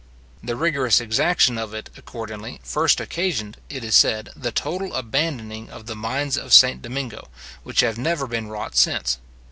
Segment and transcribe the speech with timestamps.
[0.41, 5.85] The rigorous exaction of it, accordingly, first occasioned, it is said, the total abandoning of
[5.85, 6.81] the mines of St.
[6.81, 7.27] Domingo,
[7.61, 9.19] which have never been wrought since.